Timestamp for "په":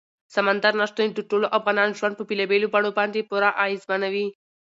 2.17-2.23